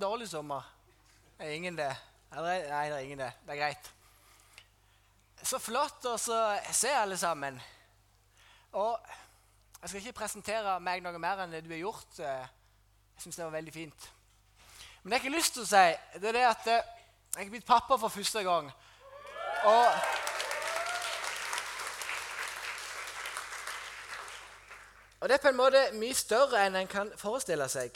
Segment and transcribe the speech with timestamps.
[0.00, 0.64] dårlig sommer?
[1.38, 1.90] Er ingen det?
[2.34, 3.30] Eller, nei, det er ingen det.
[3.46, 3.90] Det er greit.
[5.44, 7.60] Så flott å se alle sammen.
[8.74, 8.98] Og
[9.80, 12.18] jeg skal ikke presentere meg noe mer enn det du har gjort.
[12.18, 14.10] Jeg syns det var veldig fint.
[15.02, 15.86] Men det jeg ikke har lyst til å si,
[16.22, 18.70] det er det at jeg har blitt pappa for første gang.
[19.64, 20.22] Og
[25.24, 27.94] Og det er på en måte mye større enn en kan forestille seg.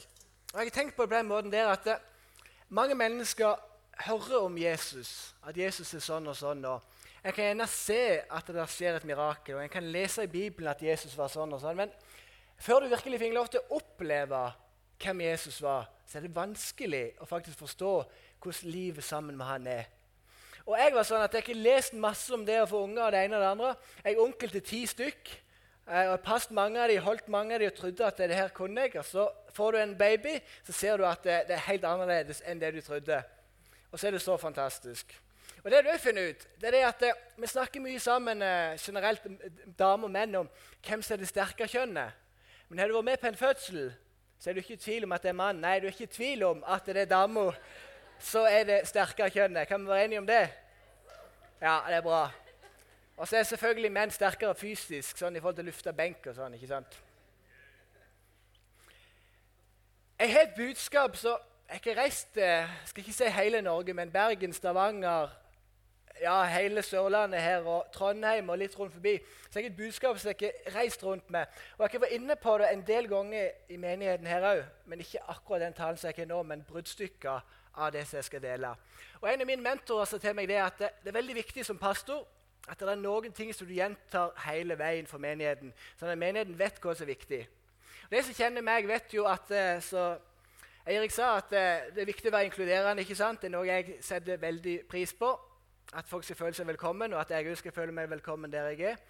[0.52, 1.88] Og jeg har tenkt på det på den måten der at
[2.68, 3.58] mange mennesker
[4.06, 6.64] hører om Jesus, at Jesus er sånn og sånn.
[6.64, 6.80] og
[7.24, 10.70] En kan gjerne se at det skjer et mirakel, og en kan lese i Bibelen
[10.70, 11.76] at Jesus var sånn og sånn.
[11.76, 11.92] Men
[12.56, 14.40] før du virkelig fikk lov til å oppleve
[15.02, 17.92] hvem Jesus var, så er det vanskelig å faktisk forstå
[18.40, 19.84] hvordan livet sammen med han er.
[20.64, 23.12] Og Jeg var sånn at jeg ikke lest masse om det å få unger og
[23.12, 23.74] det ene og det andre.
[24.04, 25.30] Jeg er onkel til ti stykk.
[25.88, 28.36] Eh, og jeg passet mange av de, holdt mange av de og trodde at det
[28.36, 28.98] her kunne jeg.
[29.00, 29.24] Og så
[29.56, 32.74] får du en baby, så ser du at det, det er helt annerledes enn det
[32.76, 33.22] du trodde.
[33.88, 35.16] Og så er det så fantastisk.
[35.64, 39.24] Og det du finner ut, det er at eh, Vi snakker mye sammen eh, generelt,
[39.78, 40.50] damer og menn, om
[40.84, 42.26] hvem som er det sterke kjønnet.
[42.68, 43.92] Men har du vært med på en fødsel,
[44.38, 45.62] så er du ikke i tvil om at det er mann.
[45.62, 47.48] Nei, du er ikke i tvil om at det er dama.
[48.20, 49.66] Så er det sterke kjønnet.
[49.70, 50.44] Kan vi være enige om det?
[51.62, 52.26] Ja, det er bra.
[53.18, 56.36] Og så er selvfølgelig menn sterkere fysisk sånn i forhold til å lufte benk og
[56.36, 56.54] sånn.
[56.54, 56.98] ikke sant?
[60.18, 61.38] Jeg har et budskap så
[61.68, 65.28] Jeg har reist jeg skal ikke si hele Norge, men Bergen, Stavanger,
[66.20, 69.18] ja, hele Sørlandet her og Trondheim og litt rundt forbi.
[69.50, 71.44] Så jeg har et budskap som jeg har reist rundt med.
[71.76, 75.04] Og jeg har vært inne på det en del ganger i menigheten her òg, men
[75.04, 77.44] ikke akkurat den talen som jeg har nå, men bruddstykker
[77.74, 78.72] av det som jeg skal dele.
[79.20, 81.78] Og En av mine mentorer sa til meg det at det er veldig viktig som
[81.78, 82.24] pastor
[82.68, 85.72] at det er noen ting som du gjentar hele veien for menigheten.
[85.96, 87.42] Sånn at menigheten vet hva som er viktig.
[88.08, 90.10] Og de som kjenner meg, vet jo at eh, så
[90.88, 93.04] Eirik sa at eh, det er viktig å være inkluderende.
[93.04, 93.42] ikke sant?
[93.42, 95.32] Det er noe jeg setter veldig pris på.
[95.96, 98.70] At folk skal føle seg velkommen, og at jeg òg skal føle meg velkommen der
[98.72, 99.02] jeg er.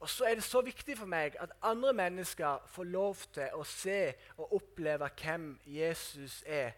[0.00, 3.62] Og så er det så viktig for meg at andre mennesker får lov til å
[3.64, 4.00] se
[4.36, 6.74] og oppleve hvem Jesus er.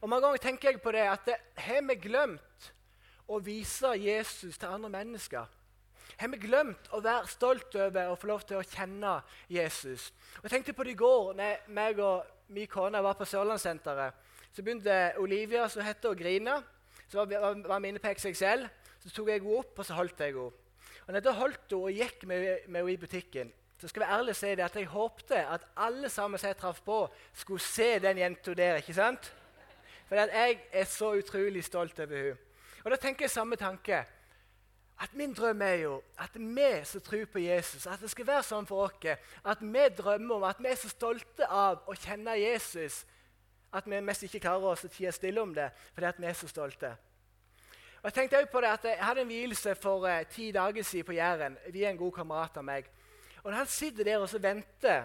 [0.00, 2.72] Og Mange ganger tenker jeg på det at har vi glemt
[3.32, 5.48] å vise Jesus til andre mennesker?
[6.20, 9.14] Har vi glemt å være stolt over å få lov til å kjenne
[9.50, 10.10] Jesus?
[10.38, 14.14] Og Jeg tenkte på det i går når meg og min kone var på Sørlandssenteret.
[14.52, 16.58] Så begynte Olivia, som heter, å grine.
[17.08, 18.66] Så var, var vi inne på XXL.
[19.00, 20.52] Så tok jeg henne opp, og så holdt jeg henne.
[21.06, 24.14] Og når jeg holdt henne og gikk med, med henne i butikken, så skal jeg
[24.14, 27.00] ærlig si det at jeg håpte at alle sammen som jeg traff på,
[27.34, 28.78] skulle se den jenta der.
[28.78, 29.32] ikke sant?
[30.06, 32.38] For jeg er så utrolig stolt over henne.
[32.84, 34.04] Og da tenker jeg samme tanke.
[35.02, 38.42] At Min drøm er jo at vi som tror på Jesus, at det skal være
[38.46, 42.36] sånn for oss at vi drømmer om at vi er så stolte av å kjenne
[42.38, 43.02] Jesus
[43.72, 46.36] at vi mest ikke klarer oss å tie stille om det fordi at vi er
[46.38, 46.92] så stolte.
[48.02, 50.82] Og Jeg tenkte også på det at jeg hadde en vielse for eh, ti dager
[50.82, 51.58] siden på Jæren.
[51.70, 52.88] Vi er en god kamerat av meg.
[53.42, 55.04] Og når han sitter der og så venter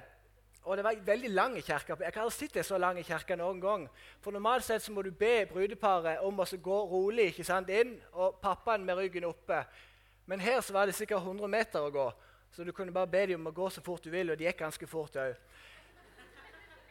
[0.63, 1.95] og det var veldig lang kirke.
[1.99, 3.85] Jeg har aldri sett det så lang kirke noen gang.
[4.19, 7.95] For Normalt sett så må du be brudeparet om å gå rolig ikke sant, inn,
[8.11, 9.61] og pappaen med ryggen oppe.
[10.27, 12.07] Men her så var det sikkert 100 meter å gå,
[12.51, 14.33] så du kunne bare be dem om å gå så fort du vil.
[14.33, 15.37] Og det gikk ganske fort òg.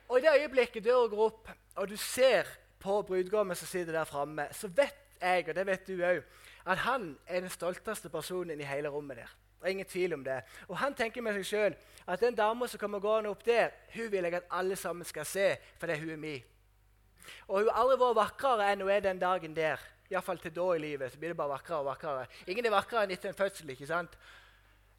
[0.09, 2.49] Og i det øyeblikket døra går opp, og du ser
[2.81, 6.23] på brudgommen som sitter der framme, så vet jeg, og det vet du òg,
[6.67, 9.35] at han er den stolteste personen i hele rommet der.
[9.61, 10.41] Det er ingen tvil om det.
[10.69, 14.11] Og Han tenker med seg sjøl at den dama som kommer gående opp der, hun
[14.13, 16.37] vil jeg at alle sammen skal se, fordi hun er mi.
[17.49, 19.83] Og hun har aldri vært vakrere enn hun er den dagen der.
[20.11, 21.13] Iallfall til da i livet.
[21.13, 22.27] så blir det bare vakrere og vakrere.
[22.47, 23.71] Ingen er vakrere enn etter en fødsel.
[23.71, 24.19] ikke sant?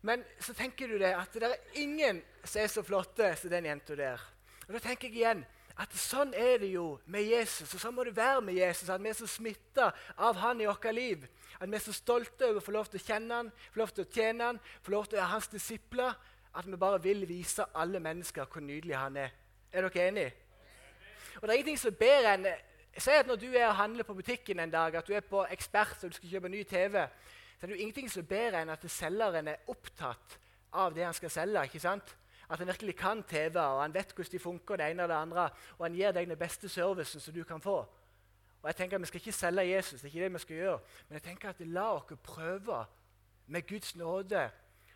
[0.02, 3.66] Men så tenker du det, at det er ingen som er så flotte som den
[3.66, 4.22] jenta der.
[4.68, 5.46] Og Da tenker jeg igjen
[5.78, 8.90] at sånn er det jo med Jesus, og sånn må det være med Jesus.
[8.90, 11.28] At vi er så smitta av han i vårt liv.
[11.60, 13.94] At vi er så stolte over å få lov til å kjenne han, få lov
[13.96, 16.18] til å tjene han, få lov til å være hans disipler.
[16.58, 19.34] At vi bare vil vise alle mennesker hvor nydelig han er.
[19.72, 20.34] Er dere enige?
[21.38, 22.50] Og det er ingenting som bedre enn
[22.98, 25.44] Si at når du er og handler på butikken en dag, at du er på
[25.54, 27.04] Ekspert og du skal kjøpe ny TV,
[27.58, 30.38] så er det jo ingenting som bedre enn at selgeren er opptatt
[30.74, 31.64] av det han skal selge.
[31.64, 32.16] ikke sant?
[32.50, 35.16] At han virkelig kan TV, og han vet hvordan de funker, det ene og det
[35.16, 37.84] andre, og han gir deg den beste servicen som du kan få.
[38.68, 40.56] Og jeg tenker at Vi skal ikke selge Jesus, det er ikke det vi skal
[40.56, 40.80] gjøre.
[41.08, 42.86] Men jeg tenker at la oss prøve
[43.48, 44.42] med Guds nåde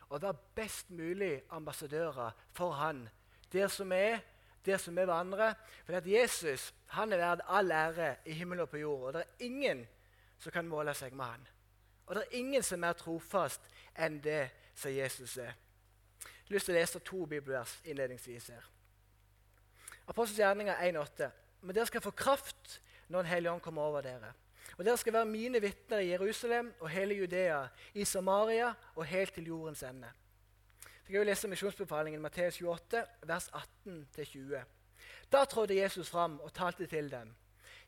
[0.10, 3.06] å være best mulig ambassadører for Han
[3.54, 4.20] der som er,
[4.66, 5.54] der som vi vandrer.
[5.86, 9.08] For at Jesus han er verdt all ære i himmelen og på jord.
[9.08, 9.88] Og det er ingen
[10.38, 11.48] som kan måle seg med han.
[12.06, 13.62] Og det er ingen som er mer trofast
[13.96, 15.56] enn det som Jesus er.
[16.20, 18.72] Jeg har lyst til å lese to bibelvers innledningsvis her.
[20.08, 21.30] Apostelens gjerninger 1,8.
[21.62, 24.34] men dere skal få kraft når Den hellige ånd kommer over dere.
[24.78, 29.34] Og dere skal være mine vitner i Jerusalem og hele Judea, i Samaria og helt
[29.34, 30.08] til jordens ende.
[31.04, 33.50] Så kan vi lese misjonsbefalingen Matteus 28, vers
[33.86, 34.62] 18-20.
[35.32, 37.36] Da trådte Jesus fram og talte til dem.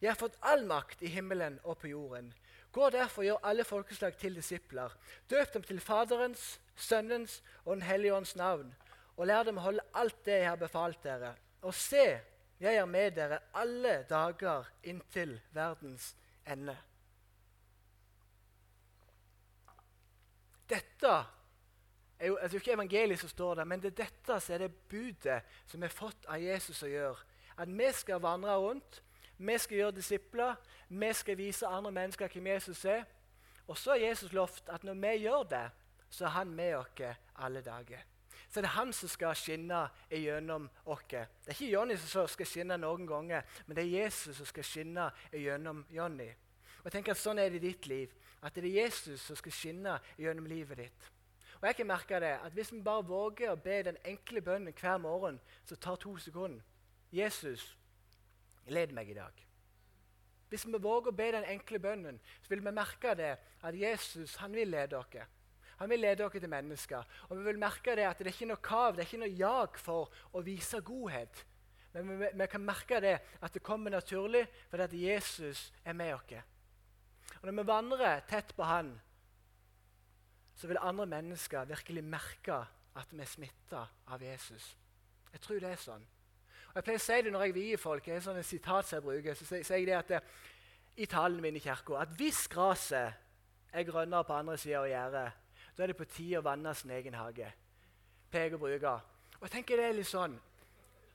[0.02, 2.34] Jeg har fått all makt i himmelen og på jorden.
[2.72, 4.92] Gå derfor og gjør alle folkeslag til disipler.
[5.30, 8.74] Døp dem til Faderens, Sønnens og Den hellige ånds navn,
[9.16, 11.36] og lær dem å holde alt det jeg har befalt dere.
[11.62, 12.20] Og se,
[12.64, 16.14] jeg er med dere alle dager inntil verdens
[16.48, 16.76] ende.
[20.70, 21.14] Dette
[22.20, 24.76] er jo altså ikke evangeliet som står der, men det er dette som er det
[24.90, 27.28] budet som er fått av Jesus å gjøre.
[27.58, 29.02] At vi skal vandre rundt,
[29.38, 30.56] vi skal gjøre disipler,
[30.88, 33.04] vi skal vise andre mennesker hvem Jesus er.
[33.68, 35.68] Og så har Jesus lovt at når vi gjør det,
[36.10, 38.13] så er han med oss alle dager.
[38.54, 39.80] Så er det han som skal skinne
[40.14, 41.08] gjennom oss.
[41.10, 44.68] Det er ikke Jonny som skal skinne noen ganger, men det er Jesus som skal
[44.68, 46.28] skinne gjennom Jonny.
[46.84, 48.14] Og jeg tenker at Sånn er det i ditt liv.
[48.46, 51.10] At det er Jesus som skal skinne gjennom livet ditt.
[51.62, 54.78] Og jeg kan merke det, at Hvis vi bare våger å be den enkle bønnen
[54.78, 56.62] hver morgen, så tar to sekunder
[57.14, 57.78] Jesus,
[58.68, 59.46] led meg i dag.
[60.50, 64.36] Hvis vi våger å be den enkle bønnen, så vil vi merke det at Jesus
[64.36, 65.26] han vil lede dere.
[65.80, 67.04] Han vil lede dere til mennesker.
[67.30, 69.40] Og vi vil merke det at det er ikke noe kav, det er ikke noe
[69.40, 71.46] jag for å vise godhet.
[71.94, 76.14] Men vi, vi kan merke det at det kommer naturlig fordi at Jesus er med
[76.16, 76.38] oss.
[77.42, 78.94] Og Når vi vandrer tett på Han,
[80.56, 82.64] så vil andre mennesker virkelig merke
[82.96, 84.76] at vi er smitta av Jesus.
[85.34, 86.04] Jeg tror det er sånn.
[86.74, 88.06] Og Jeg pleier å si det når jeg vier folk.
[88.06, 90.22] det er sånn et sitat som jeg bruker, så sier jeg det at det,
[90.98, 93.14] i talen min i kirka at hvis gresset
[93.74, 95.43] er grønnere på andre sida av gjerdet,
[95.76, 97.50] da er det på tide å vanne sin egen hage.
[98.32, 98.94] Pleier å bruke.
[99.40, 100.36] Og jeg tenker det er litt sånn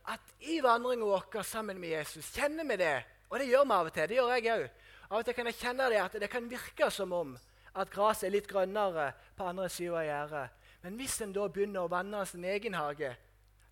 [0.08, 2.96] at i vandringen vår sammen med Jesus kjenner vi det.
[3.28, 4.08] Og det gjør vi av og til.
[4.08, 4.64] Det gjør jeg òg.
[5.08, 7.34] Av og til kan jeg kjenne det at det kan virke som om
[7.78, 10.70] at gresset er litt grønnere på andre sida av gjerdet.
[10.82, 13.12] Men hvis en da begynner å vanne sin egen hage,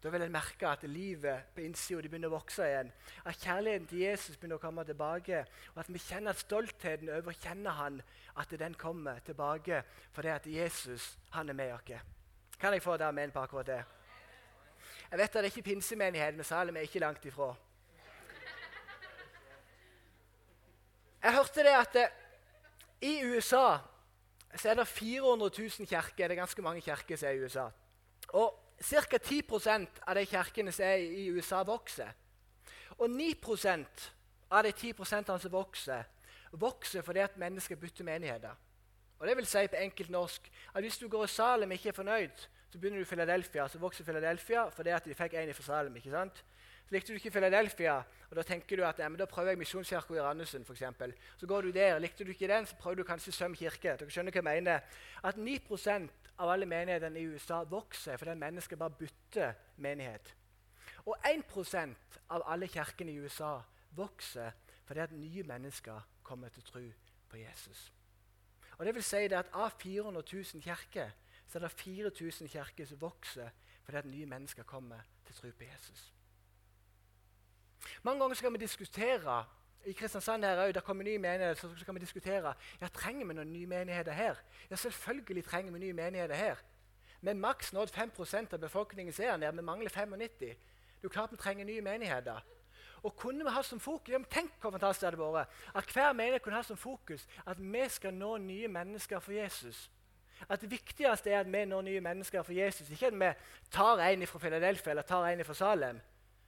[0.06, 2.92] da vil en merke at livet på innsida begynner å vokse igjen.
[3.26, 5.40] At kjærligheten til Jesus begynner å komme tilbake.
[5.72, 7.96] Og at vi kjenner at stoltheten over å kjenne han,
[8.38, 9.80] at den kommer tilbake
[10.14, 12.12] fordi at Jesus han er med oss.
[12.60, 13.80] Kan jeg få det med på akkurat det?
[15.10, 17.48] Jeg vet at det er ikke pinsemenighet, men Salem er ikke langt ifra.
[21.22, 22.06] Jeg hørte det at det,
[23.02, 23.80] i USA
[24.54, 26.28] så er det 400 000 kirker.
[26.28, 27.66] Det er ganske mange kirker som er i USA.
[28.38, 29.18] Og Ca.
[29.18, 32.12] 10% av de kirkene som er i USA, vokser.
[32.98, 34.10] Og 9%
[34.50, 36.04] av de 10% som vokser,
[36.52, 38.54] vokser fordi at mennesker bytter menigheter.
[39.18, 41.88] Og det vil si på enkelt norsk at Hvis du går i Salem og ikke
[41.88, 45.54] er fornøyd, så begynner du i Philadelphia, så vokser Philadelphia fordi at de fikk en
[45.54, 45.96] fra Salem.
[45.96, 46.44] ikke sant?
[46.86, 47.96] Så likte du ikke Philadelphia,
[48.30, 50.64] og da tenker du at ja, da prøver jeg Misjonskirka i Randesund.
[50.64, 51.14] For eksempel.
[51.36, 51.98] så går du der.
[51.98, 53.96] Likte du ikke den, så prøver du kanskje Søm kirke.
[53.98, 54.80] Dere skjønner hva jeg mener.
[55.22, 60.34] At 9% av alle menighetene i USA vokser fordi mennesker bare bytter menighet.
[61.06, 63.58] Og 1% av alle kirkene i USA
[63.90, 64.50] vokser
[64.86, 66.82] fordi at nye mennesker kommer til tro
[67.28, 67.92] på Jesus.
[68.78, 71.10] Og det vil si det at Av 400 000 kirker
[71.46, 73.50] så er det 4000 kirker som vokser
[73.84, 76.15] fordi at nye mennesker kommer til tro på Jesus.
[78.02, 79.44] Mange ganger skal vi diskutere
[79.86, 83.34] i Kristiansand her også, der kommer nye menigheter, så skal vi diskutere ja, trenger vi
[83.34, 84.34] noen nye menigheter her.
[84.70, 86.56] Ja, selvfølgelig trenger vi nye menigheter her.
[87.20, 90.56] Vi maks nådd 5% av befolkningen ser her, Vi mangler 95 Det
[91.04, 92.40] er klart vi trenger nye menigheter.
[93.02, 96.42] Og kunne vi ha som fokus, Tenk hvor fantastisk det hadde vært at hver menighet
[96.42, 99.90] kunne ha som fokus at vi skal nå nye mennesker for Jesus.
[100.48, 102.90] At Det viktigste er at vi når nye mennesker for Jesus.
[102.90, 103.32] Ikke at vi
[103.70, 106.00] tar en fra Philadelphia eller tar en fra Salem.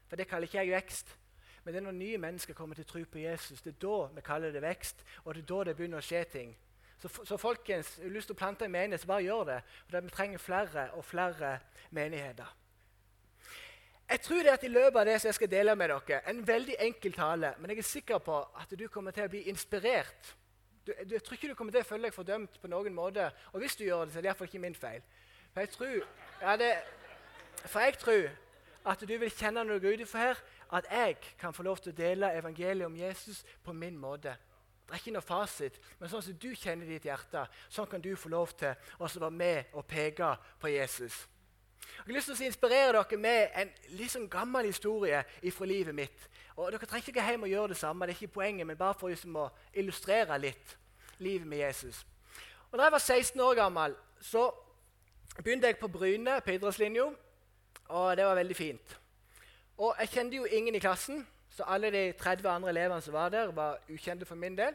[0.08, 1.16] For det kaller ikke jeg vekst.
[1.64, 4.24] Men det er når nye mennesker kommer til tro på Jesus, det er da vi
[4.24, 5.04] kaller det vekst.
[5.24, 6.54] Og det er da det begynner å skje ting.
[6.98, 9.58] Så, så folkens, har lyst til å plante en menighet, så bare gjør det.
[9.90, 11.58] For Vi trenger flere og flere
[11.94, 12.56] menigheter.
[14.08, 16.40] Jeg tror det at i løpet av det som jeg skal dele med dere, en
[16.46, 20.30] veldig enkel tale, men jeg er sikker på at du kommer til å bli inspirert.
[20.86, 23.28] Du, du, jeg tror ikke du kommer til å føle deg fordømt på noen måte.
[23.52, 25.04] Og hvis du gjør det, så er det iallfall ikke min feil.
[25.52, 26.08] For jeg tror,
[26.40, 26.70] ja, det,
[27.66, 28.30] for jeg tror
[28.88, 30.42] at du vil kjenne når du går utenfor her,
[30.72, 34.34] at jeg kan få lov til å dele evangeliet om Jesus på min måte.
[34.88, 38.14] Det er ikke noe fasit, men sånn som du kjenner ditt hjerte, sånn kan du
[38.16, 40.30] få lov til å være med og peke
[40.60, 41.26] på Jesus.
[41.98, 45.20] Jeg har lyst til å inspirere dere med en litt sånn gammel historie
[45.52, 46.28] fra livet mitt.
[46.56, 48.78] Og Dere trenger ikke gå hjem og gjøre det samme, det er ikke poenget, men
[48.80, 50.74] bare for liksom å illustrere litt
[51.22, 52.00] livet med Jesus.
[52.70, 54.48] Og Da jeg var 16 år gammel, så
[55.36, 57.10] begynte jeg på Bryne på idrettslinja,
[57.88, 58.98] og det var veldig fint.
[59.78, 63.28] Og jeg kjente jo ingen i klassen, Så alle de 30 andre elevene som var
[63.28, 64.74] der, var ukjente for min del.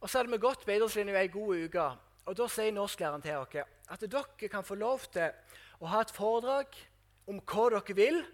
[0.00, 1.84] Og så hadde vi gått på idrettslinja ei god uke.
[2.26, 3.54] Og Da sier norsklæreren til oss
[3.90, 5.30] at dere kan få lov til
[5.80, 6.66] å ha et foredrag
[7.26, 8.24] om hva dere vil,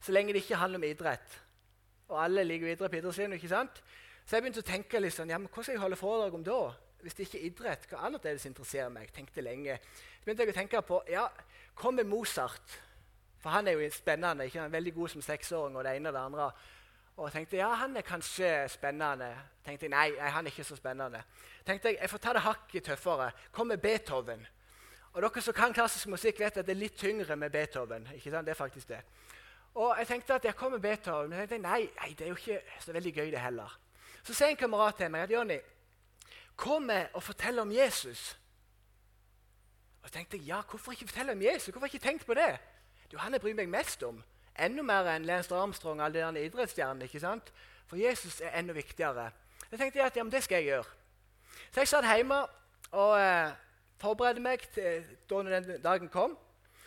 [0.00, 1.40] så lenge det ikke handler om idrett.
[2.08, 3.82] Og alle liker idrett på idrettslinja, ikke sant?
[4.26, 6.44] Så jeg begynte å tenke litt sånn, ja, men hva skal jeg holde foredrag om
[6.44, 6.60] da?
[7.04, 9.10] Hvis det ikke er idrett, hva annet er det som interesserer meg?
[9.12, 9.74] Tenkte lenge.
[9.76, 11.26] Så begynte jeg å tenke på ja,
[11.76, 12.78] hva med Mozart?
[13.44, 14.46] For han er jo spennende.
[14.48, 14.62] ikke?
[14.62, 16.46] Han er veldig god som seksåring og det ene og det andre.
[17.20, 19.28] Og tenkte ja, han er kanskje spennende.
[19.66, 21.20] tenkte Nei, nei han er ikke så spennende.
[21.66, 23.30] tenkte Jeg jeg får ta det hakket tøffere.
[23.52, 24.46] Kom med Beethoven.
[25.12, 28.08] Og Dere som kan klassisk musikk, vet at det er litt tyngre med Beethoven.
[28.14, 28.46] ikke sant?
[28.46, 29.02] Det er faktisk det.
[29.74, 32.28] Og jeg tenkte at jeg kom med Beethoven, men jeg tenkte nei, nei, det er
[32.32, 33.78] jo ikke så veldig gøy, det heller.
[34.24, 35.58] Så sier en kamerat til meg at Jonny,
[36.56, 38.38] kom med og fortell om Jesus.
[40.02, 41.72] Og så tenkte jeg, ja, Hvorfor ikke fortelle om Jesus?
[41.72, 42.46] Hvorfor ikke tenkt på det?
[43.04, 44.22] Det er jo Han jeg bryr meg mest om.
[44.58, 47.04] Enda mer enn Lance Armstrong og alle de idrettsstjernene.
[47.04, 47.52] ikke sant?
[47.86, 49.30] For Jesus er enda viktigere.
[49.70, 50.84] Jeg tenkte at ja, men det skal jeg gjøre.
[51.72, 52.44] Så jeg satt hjemme
[52.92, 53.50] og eh,
[53.98, 56.36] forberedte meg til da den dagen kom.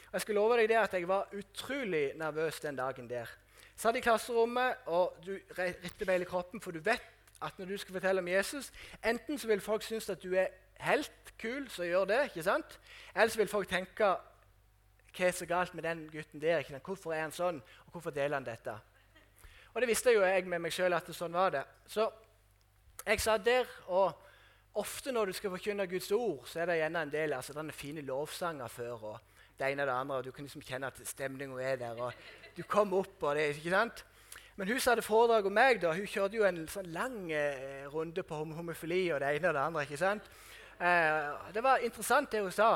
[0.08, 3.28] Og jeg skal love deg det at jeg var utrolig nervøs den dagen der.
[3.28, 7.04] Jeg satt i klasserommet, og du ritter meg i kroppen, for du vet
[7.42, 8.72] at når du skal fortelle om Jesus,
[9.06, 10.48] enten så vil folk synes at du er
[10.80, 12.24] helt kul, så gjør det.
[12.24, 12.80] ikke sant?
[13.16, 14.16] Eller så vil folk tenke
[15.18, 16.60] hva er så galt med den gutten der?
[16.60, 16.80] Ikke?
[16.86, 18.76] Hvorfor er han sånn, og hvorfor deler han dette?
[19.74, 21.64] Og det visste jo jeg med meg sjøl at det sånn var det.
[21.90, 22.10] Så
[23.06, 24.14] jeg satt der, og
[24.78, 27.74] ofte når du skal forkynne Guds ord, så er det gjerne en del altså, denne
[27.74, 29.04] fine lovsanger før.
[29.14, 29.20] og
[29.58, 32.02] det ene og det andre, og Du kan liksom kjenne at stemninga er der.
[32.02, 32.14] og
[32.58, 34.06] Du kommer opp, og det, ikke sant?
[34.58, 37.86] Men hun som hadde foredrag om meg, da, hun kjørte jo en sånn lang eh,
[37.94, 39.86] runde på hom homofili og det ene og det andre.
[39.86, 40.30] ikke sant?
[40.82, 42.72] Eh, det var interessant, det hun sa.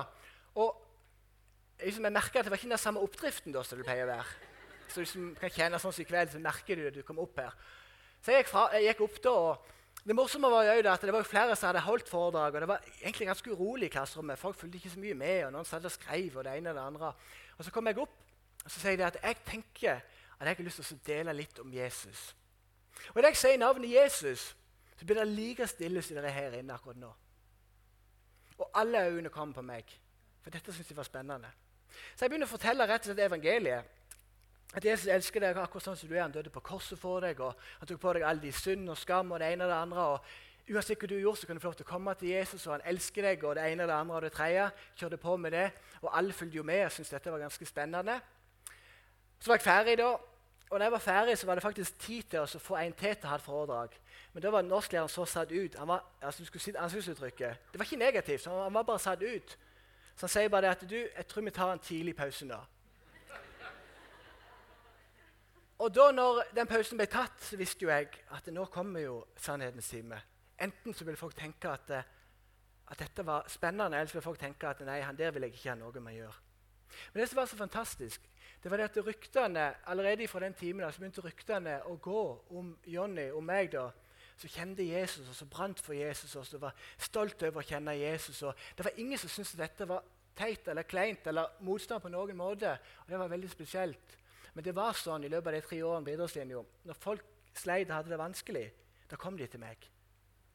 [0.62, 0.78] Og
[1.82, 4.12] liksom, jeg merka at det var ikke den samme oppdriften da, som det pleier å
[4.14, 4.38] være.
[4.92, 7.22] Så hvis du kan kjenne sånn som i kveld, så merker du at du kom
[7.24, 7.58] opp her.
[8.22, 9.70] Så jeg gikk, fra, jeg gikk opp da, og
[10.02, 12.56] Det morsomme var jo at det var flere som hadde holdt foredrag.
[12.56, 14.40] og Det var egentlig ganske urolig i klasserommet.
[14.40, 15.44] Folk fulgte ikke så mye med.
[15.46, 17.12] og Noen satt og skrev, og det ene og det andre.
[17.58, 18.16] Og Så kom jeg opp
[18.62, 20.02] og så sier de at jeg tenker
[20.42, 22.36] at jeg har lyst til å dele litt om Jesus.
[23.14, 24.56] Og Når jeg sier navnet Jesus,
[24.98, 27.12] så blir det like stille som dere er her inne akkurat nå.
[28.58, 29.94] Og alle øynene kommer på meg,
[30.42, 31.50] for dette syns jeg var spennende.
[32.16, 33.98] Så jeg begynner å fortelle rett og slett evangeliet.
[34.74, 36.24] At Jesus elsker deg akkurat sånn som du er.
[36.24, 38.98] Han døde på korset for deg, og han tok på deg all din synd og
[38.98, 40.06] skam og det ene og det andre.
[40.14, 42.68] og Uansett hva du gjorde, så kan du få lov til å komme til Jesus,
[42.68, 44.68] og han elsker deg, og det ene og det andre og det tredje.
[45.02, 45.66] Kjørte på med det,
[46.02, 48.20] og alle fulgte jo med og syntes dette var ganske spennende.
[49.42, 50.12] Så var jeg ferdig da,
[50.72, 53.16] og når jeg var ferdig, så var det faktisk tid til å få en til
[53.16, 53.96] til å ha et foredrag.
[54.34, 55.76] Men da var norsklæreren så satt ut.
[55.76, 57.66] Han var, altså, du skulle si ansiktsuttrykket.
[57.74, 59.58] Det var ikke negativt, han var bare satt ut.
[60.16, 62.60] Så han sier bare det at du, jeg tror vi tar en tidlig pause nå.
[65.82, 69.16] Og da når den pausen ble tatt, så visste jo jeg at nå kommer jo
[69.36, 70.20] sannhetens time.
[70.62, 72.10] Enten så vil folk tenke at, eh,
[72.88, 75.58] at, dette var spennende, eller så vil folk tenke at nei, han der vil jeg
[75.58, 76.38] ikke ha noe med å gjøre.
[77.12, 78.30] Men det som var så fantastisk,
[78.64, 82.76] det var det at ryktene, allerede fra den timen så begynte ryktene å gå om
[82.86, 83.72] Jonny, og meg.
[83.72, 83.90] da,
[84.42, 87.94] som kjente Jesus, og som brant for Jesus, og som var stolt over å kjenne
[87.98, 88.42] Jesus.
[88.44, 90.04] og Det var ingen som syntes dette var
[90.36, 92.72] teit eller kleint eller motstand på noen måte.
[93.02, 94.18] og Det var veldig spesielt.
[94.54, 96.64] Men det var sånn i løpet av de tre årene på idrettslinja.
[96.86, 98.66] Når folk sleit og hadde det vanskelig,
[99.12, 99.88] da kom de til meg.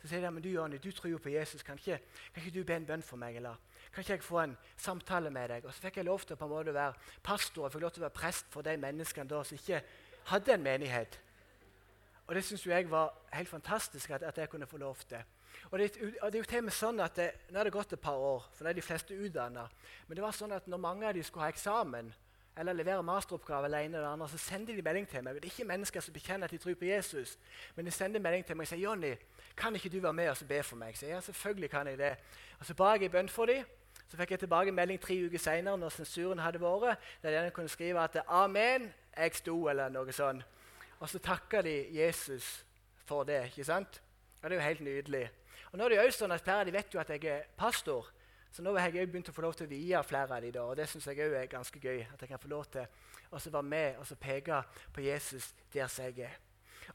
[0.01, 1.63] Så sier de men du Jonny, du tror jo på Jesus.
[1.63, 2.01] Kan ikke,
[2.35, 3.37] kan ikke du be en bønn for meg?
[3.37, 3.57] eller
[3.93, 5.65] kan ikke jeg få en samtale med deg?
[5.65, 7.95] Og Så fikk jeg lov til å på en måte være pastor og fikk lov
[7.95, 9.83] til å være prest for de menneskene da som ikke
[10.33, 11.21] hadde en menighet.
[12.27, 15.23] Og det syns jeg var helt fantastisk at, at, jeg kunne få lov til.
[15.71, 15.91] Og det,
[16.23, 18.49] og det er jo til sånn at det, Nå er det gått et par år,
[18.53, 19.69] for nå er de fleste utdanna.
[20.07, 22.11] Men det var sånn at når mange av de skulle ha eksamen
[22.59, 25.35] eller leverer masteroppgave, en eller andre, så sender de melding til meg.
[25.35, 27.39] Det er ikke mennesker som bekjenner at de tror på Jesus,
[27.75, 29.15] men de sender melding til meg og sier Jonny,
[29.57, 30.97] kan ikke du være med og be for meg?
[30.97, 32.17] Så ja, selvfølgelig kan jeg det.
[32.59, 33.65] Og Så ba jeg i bønn for dem.
[34.09, 37.69] Så fikk jeg tilbake melding tre uker senere når sensuren hadde vært, der de kunne
[37.69, 40.45] skrive at 'Amen, jeg sto', eller noe sånt.
[41.01, 42.65] Og så takka de Jesus
[43.05, 43.45] for det.
[43.45, 44.03] ikke sant?
[44.43, 45.31] Og Det er jo helt nydelig.
[45.73, 48.07] Og nå er det jo sånn at Flere de vet jo at jeg er pastor,
[48.57, 50.55] så nå har jeg begynt å få lov til å vie flere av dem.
[50.63, 52.07] Og det syns jeg òg er ganske gøy.
[52.09, 52.87] At jeg kan få lov til
[53.29, 54.63] å være med og peke
[54.97, 56.39] på Jesus der som jeg er.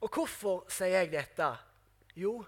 [0.02, 1.52] Og hvorfor sier jeg dette?
[2.18, 2.40] Jo,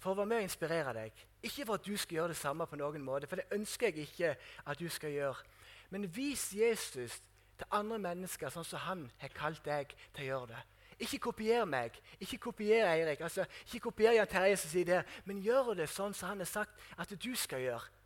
[0.00, 1.20] for å være med og inspirere deg.
[1.44, 4.08] Ikke for at du skal gjøre det samme på noen måte, for det ønsker jeg
[4.08, 5.46] ikke at du skal gjøre.
[5.92, 7.20] Men vis Jesus
[7.60, 10.62] til andre mennesker sånn som han har kalt deg til å gjøre det.
[11.02, 15.44] Ikke kopier meg, ikke kopier Eirik, altså, ikke kopier Jan Terje som sier det, men
[15.44, 17.98] gjør det sånn som han har sagt at du skal gjøre.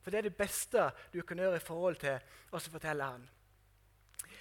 [0.00, 2.18] For det er det beste du kan gjøre i forhold til
[2.52, 3.28] å fortelle han.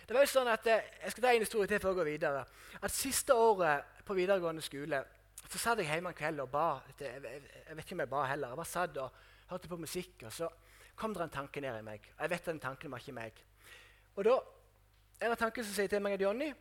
[0.09, 2.05] Det var jo sånn at, eh, Jeg skal ta en historie til før jeg går
[2.05, 2.45] videre.
[2.81, 5.03] At Siste året på videregående skole
[5.49, 6.81] så satt jeg hjemme en kveld og ba.
[6.99, 8.47] Jeg, vet ikke om jeg ba heller.
[8.49, 9.11] Jeg bare satt og
[9.49, 10.23] hørte på musikk.
[10.25, 10.49] og Så
[10.95, 12.01] kom det en tanke ned i meg.
[12.17, 13.43] Og Jeg vet at den tanken var ikke meg.
[14.15, 14.39] Og da
[15.21, 16.53] er det tanken som sier til meg at Jonny,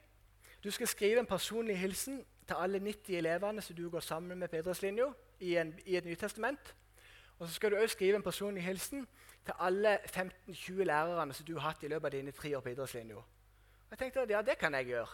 [0.65, 4.49] du skal skrive en personlig hilsen til alle 90 elevene som du går sammen med
[4.49, 5.07] på idrettslinja
[5.41, 6.75] i, i, et Nytestament.
[7.39, 9.07] Og så skal du også skrive en personlig hilsen
[9.45, 12.69] til alle 15-20 lærerne som du har hatt i løpet av dine tre år på
[12.69, 13.23] idrettslinja.
[13.91, 15.09] Jeg tenkte at ja, det kan jeg gjøre.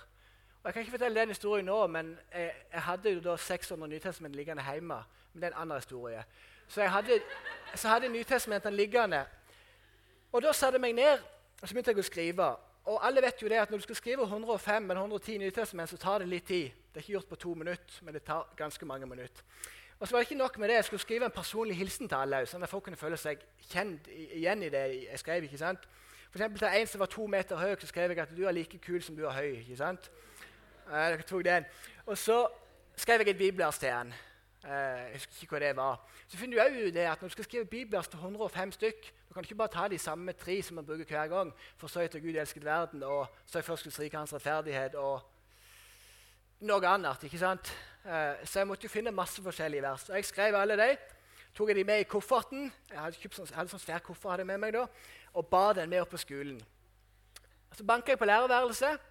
[0.62, 3.90] Og Jeg kan ikke fortelle den historien nå, men jeg, jeg hadde jo da 600
[3.90, 5.02] Nytestament liggende hjemme.
[5.32, 6.24] Men det er en annen historie.
[6.68, 7.20] Så jeg hadde,
[7.74, 9.24] så hadde Nytestamentene liggende.
[10.32, 11.18] Og Da satte jeg meg ned
[11.64, 12.46] og så begynte jeg å skrive.
[12.92, 15.96] Og alle vet jo det at Når du skal skrive 105 eller 110 Nytestament, så
[15.96, 16.70] tar det litt tid.
[16.92, 19.42] Det er ikke gjort på to minutter, men det tar ganske mange minutter.
[20.04, 22.16] Og så var det ikke nok med det, Jeg skulle skrive en personlig hilsen til
[22.20, 25.46] alle, sånn at folk kunne føle seg kjent igjen i det jeg skrev.
[25.46, 25.86] ikke sant?
[26.28, 28.52] For eksempel til en som var to meter høy, så skrev jeg at du er
[28.52, 29.62] like kul som du er høy.
[29.62, 30.10] ikke sant?
[30.90, 31.64] Dere tok den.
[32.06, 32.36] Og så
[32.96, 34.12] skrev jeg et bibelvers til han.
[34.64, 36.04] Jeg husker ikke hva det var.
[36.28, 39.34] Så finner du også det at Når du skal skrive bibelvers til 105 stykk, du
[39.34, 41.54] kan ikke bare ta de samme tre som man bruker hver gang.
[41.76, 45.22] For så etter Gud elsket verden, og så først Guds hans rettferdighet og
[46.60, 47.24] noe annet.
[47.24, 47.93] ikke sant?
[48.04, 50.08] Eh, så jeg måtte jo finne masse forskjellige vers.
[50.08, 50.96] Jeg skrev alle de.
[51.54, 52.72] Tok jeg de med i kofferten.
[52.90, 54.84] Jeg hadde, kjøpt sånn, hadde sånn svær koffer hadde med meg da,
[55.32, 56.58] og bar den med opp på skolen.
[57.74, 59.10] Så banka jeg på lærerværelset.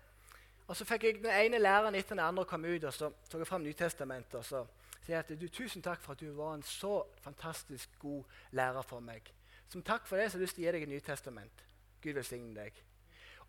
[0.67, 3.41] Og så fikk jeg den ene læreren etter den andre kom ut og så tok
[3.41, 4.35] jeg fram Nytestamentet.
[4.39, 4.61] og så
[5.03, 9.03] sier at du, Tusen takk for at du var en så fantastisk god lærer for
[9.03, 9.27] meg.
[9.67, 11.65] Som takk for det så har jeg lyst til å gi deg et Nytestament.
[12.03, 12.79] Gud velsigne deg.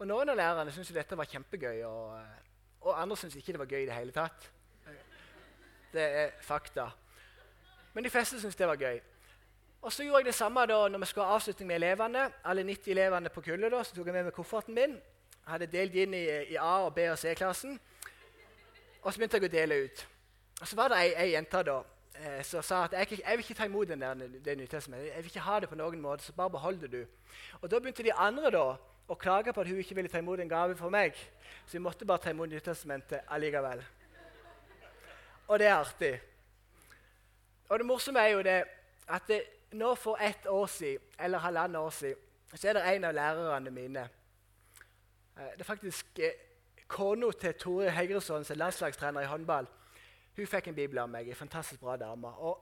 [0.01, 2.19] Og Noen av lærerne syntes dette var kjempegøy, og,
[2.81, 4.51] og andre syntes ikke det var gøy i det hele tatt.
[5.95, 6.89] Det er fakta.
[7.95, 9.01] Men de fleste syntes det var gøy.
[9.83, 12.29] Og Så gjorde jeg det samme da når vi skulle ha avslutning med elevene.
[12.45, 14.97] Alle 90 elevene på kullet da, så tok jeg med meg kofferten min
[15.49, 16.25] hadde delt inn i,
[16.55, 17.79] i A- og B- og C-klassen.
[19.03, 20.07] Og så begynte jeg å dele ut.
[20.61, 21.83] Og Så var det ei, ei jente da,
[22.15, 25.11] eh, som sa at jeg, jeg, vil ikke ta imot den der, det Nytestamentet.
[25.15, 27.05] Jeg vil ikke ha det på noen måte, så bare behold det, du.
[27.61, 28.65] Og Da begynte de andre da,
[29.09, 31.13] å klage på at hun ikke ville ta imot en gave for meg.
[31.67, 33.85] Så vi måtte bare ta imot Nytestamentet allikevel.
[35.49, 36.21] Og det er artig.
[37.69, 38.65] Og det morsomme er jo det
[39.09, 42.21] at det, nå for ett år siden, eller halvannet år siden,
[42.55, 44.09] så er det en av lærerne mine
[45.39, 46.31] Eh, det er faktisk eh,
[46.89, 49.67] kona til Tore Hegresson, som er landslagstrener i håndball.
[50.37, 51.29] Hun fikk en bibel av meg.
[51.29, 52.29] En fantastisk bra dame.
[52.29, 52.61] Og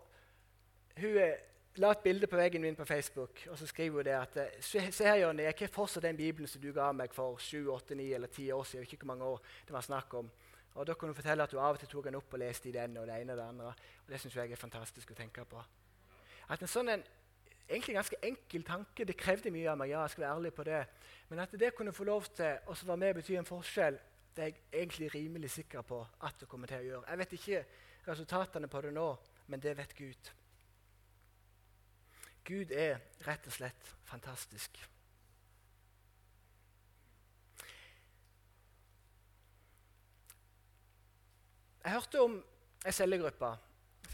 [0.96, 1.34] hun eh,
[1.76, 5.04] la et bilde på veggen min på Facebook og så skriver hun det at Se
[5.04, 8.14] her, Jonny, jeg har fortsatt den bibelen som du ga meg for 7, 8, 9
[8.14, 8.82] eller 10 år siden.
[8.82, 10.30] ikke hvor mange år det var snakk om.
[10.74, 12.68] Og Da kunne hun fortelle at du av og til tok den opp og leste
[12.68, 12.96] i den.
[12.96, 13.74] og Det ene og det andre.
[14.06, 15.64] Og det syns jeg er fantastisk å tenke på.
[16.48, 17.04] At en sånn en,
[17.68, 19.04] egentlig ganske enkel tanke.
[19.04, 20.80] Det krevde mye av meg, ja, jeg skal være ærlig på det.
[21.28, 23.98] Men at det kunne få lov til å være med og bety en forskjell,
[24.36, 27.08] det er jeg egentlig rimelig sikker på at det kommer til å gjøre.
[27.08, 27.64] Jeg vet ikke
[28.08, 29.08] resultatene på det nå,
[29.46, 30.32] men det vet Gud.
[32.44, 34.80] Gud er rett og slett fantastisk.
[41.84, 42.44] Jeg hørte om
[42.86, 43.48] ei cellegruppe.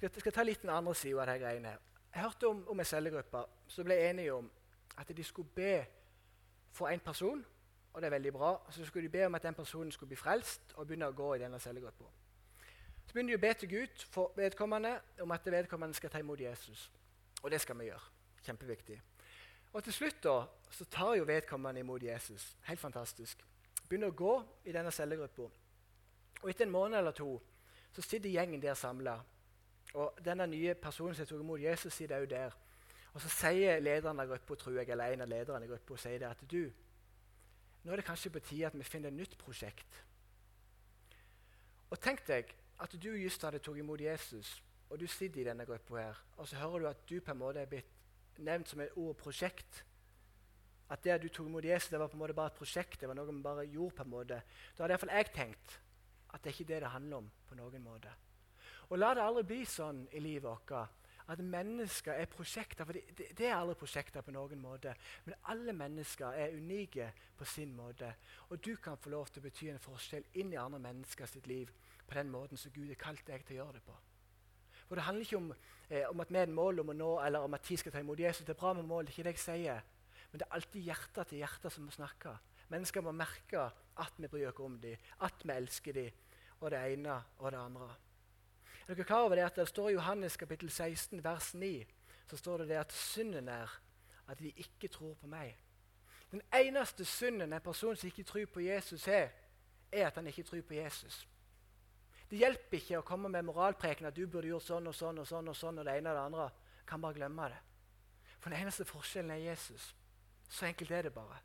[0.01, 1.75] Jeg skal, ta litt den andre sida av de greiene.
[2.15, 4.51] Jeg hørte om, om en cellegruppe som ble enige om
[4.99, 5.85] at de skulle be
[6.73, 7.45] for en person,
[7.93, 8.55] og det er veldig bra.
[8.71, 11.35] Så skulle de be om at den personen skulle bli frelst og begynne å gå
[11.35, 12.09] i denne cellegruppa.
[13.07, 16.41] Så begynner de å be til Gud for vedkommende om at vedkommende skal ta imot
[16.41, 16.91] Jesus.
[17.43, 18.11] Og det skal vi gjøre.
[18.45, 18.99] Kjempeviktig.
[19.73, 20.39] Og til slutt da,
[20.71, 22.57] så tar jo vedkommende imot Jesus.
[22.65, 23.45] Helt fantastisk.
[23.89, 25.49] Begynner å gå i denne cellegruppa.
[26.43, 27.35] Og etter en måned eller to
[27.93, 29.19] så sitter gjengen der samla.
[29.95, 32.57] Og denne nye personen som tok imot Jesus, sitter òg der.
[33.15, 36.21] Og så sier lederen av gruppa, tror jeg, eller en av lederne i gruppa sier
[36.21, 36.69] det at du,
[37.83, 40.05] nå er det kanskje på tide at vi finner et nytt prosjekt.
[41.89, 42.53] Og tenk deg
[42.85, 44.59] at du just hadde tatt imot Jesus,
[44.91, 47.41] og du sitter i denne gruppa her, og så hører du at du på en
[47.41, 47.95] måte er blitt
[48.39, 49.85] nevnt som et ord 'prosjekt'.
[50.91, 53.01] At det at du tok imot Jesus, det var på en måte bare et prosjekt.
[53.01, 54.43] det var noe vi bare gjorde på en måte.
[54.77, 55.81] Da hadde iallfall jeg tenkt
[56.39, 57.31] at det er ikke det det handler om.
[57.49, 58.15] på noen måte.
[58.89, 60.73] Og la det aldri bli sånn i livet vårt
[61.29, 62.87] at mennesker er prosjekter.
[62.89, 63.03] For det,
[63.37, 64.95] det, er aldri prosjekter på noen måte.
[65.27, 68.15] Men alle mennesker er unike på sin måte.
[68.49, 71.49] Og du kan få lov til å bety en forskjell inn i andre mennesker sitt
[71.51, 71.73] liv
[72.09, 73.99] på den måten som Gud har kalt deg til å gjøre det på.
[74.89, 75.53] For Det handler ikke om,
[75.91, 77.93] eh, om at vi er et mål om å nå, eller om at tid skal
[77.93, 78.47] ta imot Jesus.
[78.47, 79.83] Det er bra med mål, det er ikke det jeg sier.
[80.31, 82.39] Men det er alltid hjerte til hjerte som må snakke.
[82.71, 86.11] Mennesker må merke at vi bryr oss om dem, at vi elsker dem,
[86.61, 87.95] og det ene og det andre.
[88.89, 91.87] Er dere klar over det at det står i Johannes kapittel 16, vers 9
[92.29, 93.81] så står det, det at synden er
[94.29, 95.57] at de ikke tror på meg.
[96.31, 99.31] Den eneste synden en person som ikke tror på Jesus, har,
[99.93, 101.29] er at han ikke tror på Jesus.
[102.31, 105.27] Det hjelper ikke å komme med moralpreken at du burde gjort sånn og sånn og
[105.27, 106.49] sånn og sånn og det ene og det andre.
[106.87, 107.61] Kan bare glemme det.
[108.39, 109.95] For den eneste forskjellen er Jesus.
[110.49, 111.41] Så enkelt er det bare.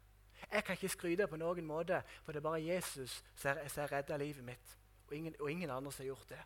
[0.51, 4.17] Jeg kan ikke skryte på noen måte, for det er bare Jesus som har redda
[4.19, 4.77] livet mitt.
[5.13, 6.39] Og ingen, og ingen, andre som har gjort det.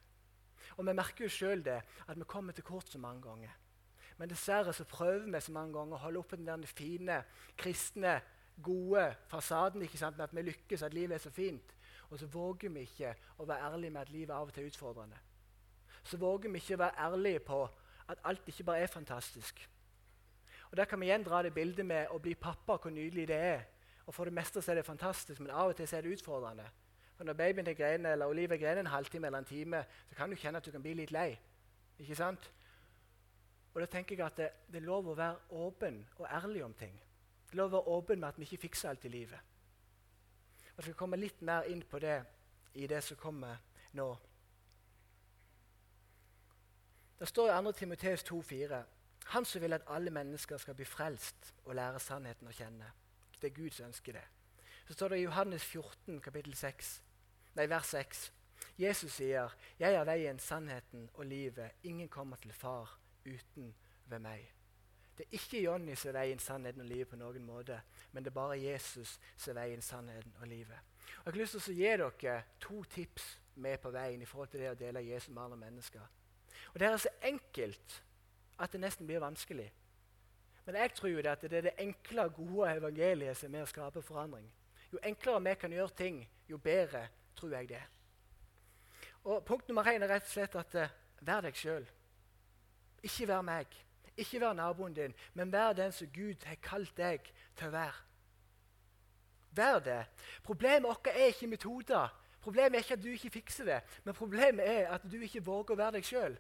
[0.78, 3.54] Og Vi merker jo sjøl det, at vi kommer til kort så mange ganger.
[4.18, 7.22] Men dessverre så prøver vi så mange ganger å holde oppe den der fine,
[7.58, 8.18] kristne,
[8.64, 11.76] gode fasaden ikke sant, med at vi lykkes, at livet er så fint.
[12.10, 14.74] Og så våger vi ikke å være ærlige med at livet av og til er
[14.74, 15.20] utfordrende.
[16.04, 17.62] Så våger vi ikke å være ærlige på
[18.08, 19.70] at alt ikke bare er fantastisk.
[20.72, 23.36] Og Der kan vi igjen dra det bildet med å bli pappa, hvor nydelig det
[23.36, 23.64] er.
[24.06, 26.18] Og For det meste så er det fantastisk, men av og til så er det
[26.18, 26.68] utfordrende.
[27.18, 30.30] For Når babyen er grene, eller Olive grener en halvtime eller en time, så kan
[30.30, 31.40] du kjenne at du kan bli litt lei.
[32.00, 32.52] Ikke sant?
[33.74, 36.74] Og da tenker jeg at det, det er lov å være åpen og ærlig om
[36.74, 36.94] ting.
[37.46, 39.40] Det er lov å være åpen med at vi ikke fikser alt i livet.
[40.72, 42.20] Og Jeg skal komme litt mer inn på det
[42.74, 43.58] i det som kommer
[43.98, 44.08] nå.
[47.20, 47.72] Det står i 2.
[47.72, 48.84] Timoteus 2,4.:
[49.26, 52.92] Han som vil at alle mennesker skal bli frelst og lære sannheten å kjenne.
[53.42, 54.26] Det er Gud som ønsker det.
[54.88, 57.02] Så står det i Johannes 14, kapittel 6,
[57.58, 58.28] nei, vers 6.
[58.78, 61.72] Jesus sier, 'Jeg er veien, sannheten og livet.
[61.84, 64.54] Ingen kommer til Far uten ved meg.'
[65.18, 68.30] Det er ikke Jonny som er veien, sannheten og livet på noen måte, men det
[68.30, 70.78] er bare Jesus som er veien, sannheten og livet.
[71.20, 74.50] Og jeg har lyst til å gi dere to tips med på veien i forhold
[74.50, 76.02] til det å dele Jesus med andre mennesker.
[76.74, 78.04] Og Det er så enkelt
[78.60, 79.72] at det nesten blir vanskelig.
[80.66, 83.66] Men jeg tror jo det at det er det enkle, gode evangeliet som er med
[83.66, 84.52] å skape forandring.
[84.94, 87.08] Jo enklere vi kan gjøre ting, jo bedre
[87.38, 87.84] tror jeg det.
[89.28, 91.86] Og Punkt nummer én er rett og slett at uh, vær deg sjøl.
[93.04, 93.74] Ikke vær meg.
[94.18, 98.06] Ikke vær naboen din, men vær den som Gud har kalt deg til å være.
[99.58, 100.00] Vær det.
[100.44, 102.14] Problemet vårt er ikke metoder.
[102.42, 105.76] Problemet er ikke at du ikke fikser det, men problemet er at du ikke våger
[105.76, 106.38] å være deg sjøl.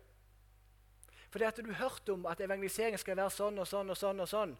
[1.29, 4.19] Fordi at du hørte om at evangelisering skal være sånn og sånn og sånn.
[4.23, 4.57] og sånn.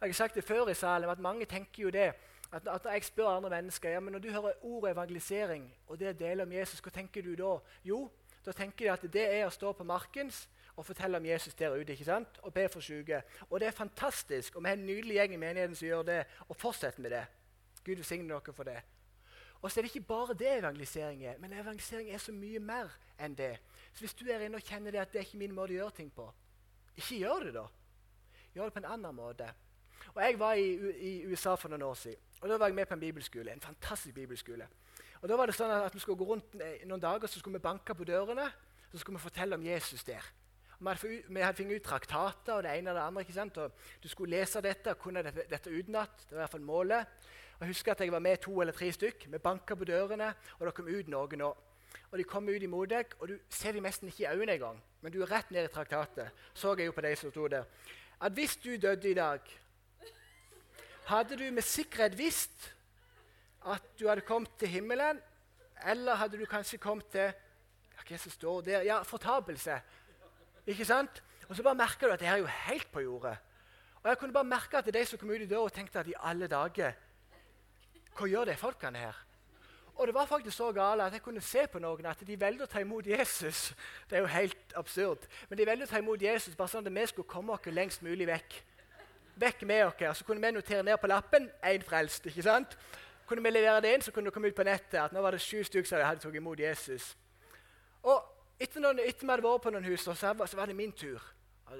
[0.00, 2.12] Jeg har sagt det før i salen, at Mange tenker jo det.
[2.52, 6.18] At, at jeg spør andre mennesker ja, men når du hører ordet evangelisering og det
[6.18, 7.58] deler om Jesus, hva tenker du da?
[7.84, 8.06] Jo,
[8.46, 10.46] da tenker de at det er å stå på markens
[10.78, 12.38] og fortelle om Jesus der ute ikke sant?
[12.42, 13.22] og be for syke.
[13.50, 16.20] Og det er fantastisk, og vi har en nydelig gjeng i menigheten som gjør det.
[16.48, 17.24] Og fortsett med det.
[17.84, 18.78] Gud velsigne dere for det.
[19.58, 22.92] Og så er det ikke bare det evangelisering er, men evangelisering er så mye mer
[23.18, 23.56] enn det.
[23.92, 25.80] Så hvis du er inne og kjenner det at det er ikke min måte å
[25.80, 26.28] gjøre ting på,
[26.94, 27.64] ikke gjør det, da.
[28.54, 29.48] Gjør det på en annen måte.
[30.14, 30.68] Og Jeg var i,
[30.98, 32.16] i USA for noen år siden.
[32.40, 33.52] og Da var jeg med på en bibelskole.
[33.52, 34.68] En fantastisk bibelskole.
[35.22, 36.54] Og da var det sånn at Vi skulle gå rundt
[36.86, 38.50] noen dager så skulle vi banke på dørene
[38.92, 40.24] så skulle vi fortelle om Jesus der.
[40.80, 43.20] Vi hadde, vi hadde fått ut traktater og det ene og det andre.
[43.20, 43.58] ikke sant?
[43.58, 46.10] Og Du skulle lese dette og kunne dette, dette utenat.
[46.24, 47.06] Det var i hvert fall målet.
[47.58, 49.26] Og Jeg husker at jeg var med to eller tre stykk.
[49.32, 51.38] Vi banka på dørene, og det kom ut noen.
[51.38, 51.56] nå.
[52.10, 54.82] og de kom ut imot deg, og du ser dem nesten ikke i øynene engang.
[55.00, 56.30] Men du er rett ned i traktatet.
[56.54, 57.64] Så jeg jo på de som sto der.
[58.20, 59.40] At hvis du døde i dag,
[61.08, 62.72] hadde du med sikkerhet visst
[63.68, 65.20] at du hadde kommet til himmelen,
[65.86, 67.32] eller hadde du kanskje kommet til
[68.08, 68.84] Hva som står der?
[68.86, 69.74] Ja, fortapelse.
[70.66, 71.22] Ikke sant?
[71.48, 73.34] Og så bare merker du at det her er jo helt på jordet.
[74.02, 76.16] Og jeg kunne bare merke at de som kom ut i døra, tenkte at i
[76.16, 76.92] alle dager
[78.16, 79.18] Hva gjør de folkene her?
[79.98, 82.64] Og det var faktisk så gale at jeg kunne se på noen at de velger
[82.64, 83.74] å ta imot Jesus.
[84.08, 85.26] Det er jo helt absurd.
[85.48, 88.04] Men de velger å ta imot Jesus bare sånn at vi skulle komme oss lengst
[88.06, 88.60] mulig vekk.
[89.38, 90.14] Vekk med dere.
[90.14, 92.26] Så kunne vi notere ned på lappen 'én frelst'.
[92.26, 92.78] ikke sant?
[93.26, 95.30] Kunne vi levere det inn, så kunne det komme ut på nettet at nå var
[95.30, 97.16] det sju stykker som hadde tatt imot Jesus.
[98.02, 98.24] Og
[98.60, 98.86] etter, vi
[99.28, 101.22] hadde vært på noen hus, så, så var det min tur.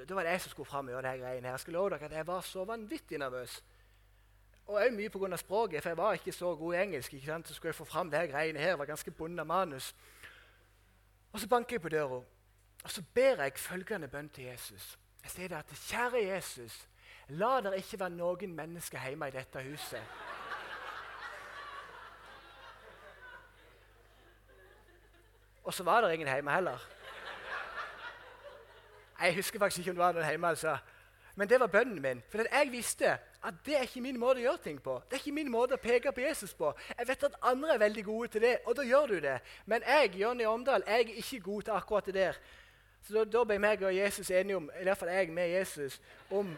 [0.08, 1.46] Da var det jeg som skulle fram og gjøre de greiene.
[1.46, 1.50] her.
[1.50, 3.64] Jeg skal love dere at jeg var så vanvittig nervøs.
[4.66, 5.36] Og òg mye pga.
[5.36, 7.14] språket, for jeg var ikke så god i engelsk.
[7.14, 7.48] ikke sant?
[7.48, 8.76] Så skulle jeg få fram her greiene her.
[8.76, 9.94] var ganske bundet manus.
[11.32, 12.22] Og så banker jeg på døra,
[12.84, 14.98] og så ber jeg følgende bønn til Jesus.
[15.22, 16.87] Jeg sier det at kjære Jesus,
[17.28, 20.02] la det ikke være noen mennesker hjemme i dette huset.
[25.64, 26.88] Og så var det ingen hjemme heller.
[29.20, 30.48] Jeg husker faktisk ikke om det var noen hjemme.
[30.48, 30.76] altså.
[31.34, 32.22] Men det var bønnen min.
[32.30, 34.96] For jeg visste at det er ikke min måte å gjøre ting på.
[35.04, 36.72] Det er ikke min måte å peke på Jesus på.
[36.98, 39.36] Jeg vet at andre er veldig gode til det, og da gjør du det.
[39.66, 42.40] Men jeg Jonny Omdal, jeg er ikke god til akkurat det der.
[43.06, 46.00] Så da, da ble meg og Jesus enige om, i hvert fall jeg med Jesus,
[46.30, 46.56] om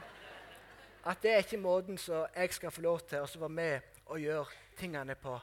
[1.05, 4.21] at det er ikke måten som jeg skal få lov til å være med og
[4.21, 5.39] gjøre tingene på.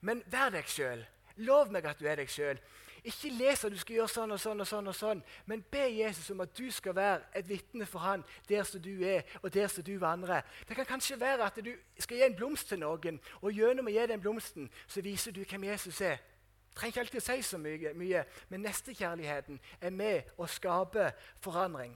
[0.00, 1.04] Men vær deg sjøl.
[1.44, 2.60] Lov meg at du er deg sjøl.
[3.04, 5.82] Ikke les at du skal gjøre sånn og sånn, og sånn, og sånn, men be
[5.92, 9.52] Jesus om at du skal være et vitne for han der som du er, og
[9.52, 10.40] der som du vandrer.
[10.64, 13.92] Det kan kanskje være at du skal gi en blomst til noen, og gjennom å
[13.92, 16.22] gi den blomsten så viser du hvem Jesus er.
[16.74, 21.12] Trenger ikke alltid å si så mye, mye men nestekjærligheten er med å skape
[21.44, 21.92] forandring.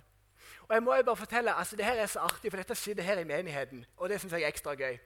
[0.69, 3.03] Og jeg må jo bare fortelle, altså det her er så artig, for dette skjedde
[3.03, 3.85] her i menigheten.
[3.97, 4.99] Og det syns jeg er ekstra gøy.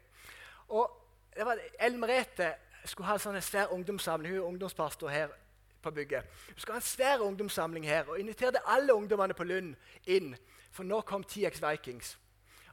[0.68, 0.90] Og
[1.36, 4.34] det var Ellen Merete skulle ha en sånn svær ungdomssamling.
[4.34, 5.34] Hun er ungdomspastor her
[5.82, 6.26] på bygget.
[6.48, 9.74] Hun skulle ha en svær ungdomssamling her og inviterte alle ungdommene på Lund
[10.06, 10.34] inn.
[10.72, 12.16] For nå kom TX Vikings.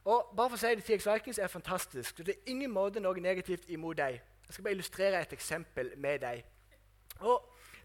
[0.04, 2.16] Og bare for å si det, TX Vikings er fantastisk.
[2.16, 4.18] så Det er ingen måte noe negativt imot dem.
[4.46, 6.42] Jeg skal bare illustrere et eksempel med dem.